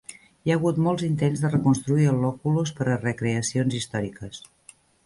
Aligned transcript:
Hi 0.47 0.53
ha 0.53 0.55
hagut 0.59 0.79
molts 0.85 1.05
intents 1.09 1.43
de 1.45 1.51
reconstruir 1.53 2.09
el 2.13 2.19
"loculus" 2.25 2.75
per 2.81 2.89
a 2.95 2.99
recreacions 3.07 3.79
històriques. 3.83 4.43